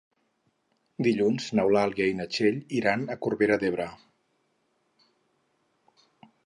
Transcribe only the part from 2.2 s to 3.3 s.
na Txell iran a